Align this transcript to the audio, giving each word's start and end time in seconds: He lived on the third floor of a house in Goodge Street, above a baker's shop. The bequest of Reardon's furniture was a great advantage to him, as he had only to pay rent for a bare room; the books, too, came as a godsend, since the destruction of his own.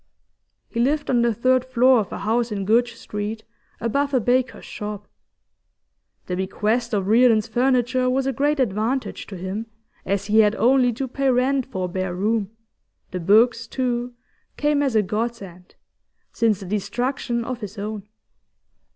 He 0.67 0.79
lived 0.79 1.11
on 1.11 1.21
the 1.21 1.31
third 1.31 1.63
floor 1.63 1.99
of 1.99 2.11
a 2.11 2.17
house 2.17 2.51
in 2.51 2.65
Goodge 2.65 2.95
Street, 2.95 3.43
above 3.79 4.15
a 4.15 4.19
baker's 4.19 4.65
shop. 4.65 5.07
The 6.25 6.35
bequest 6.35 6.91
of 6.95 7.05
Reardon's 7.05 7.47
furniture 7.47 8.09
was 8.09 8.25
a 8.25 8.33
great 8.33 8.59
advantage 8.59 9.27
to 9.27 9.37
him, 9.37 9.67
as 10.03 10.25
he 10.25 10.39
had 10.39 10.55
only 10.55 10.91
to 10.93 11.07
pay 11.07 11.29
rent 11.29 11.67
for 11.67 11.85
a 11.85 11.87
bare 11.87 12.15
room; 12.15 12.49
the 13.11 13.19
books, 13.19 13.67
too, 13.67 14.15
came 14.57 14.81
as 14.81 14.95
a 14.95 15.03
godsend, 15.03 15.75
since 16.33 16.61
the 16.61 16.65
destruction 16.65 17.45
of 17.45 17.59
his 17.61 17.77
own. 17.77 18.07